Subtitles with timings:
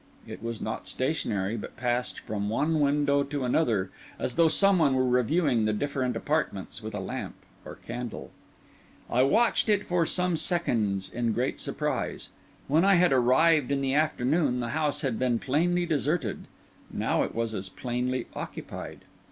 [0.25, 4.95] It was not stationary; but passed from one window to another, as though some one
[4.95, 8.31] were reviewing the different apartments with a lamp or candle.
[9.11, 12.29] I watched it for some seconds in great surprise.
[12.67, 16.47] When I had arrived in the afternoon the house had been plainly deserted;
[16.89, 19.01] now it was as plainly occupied.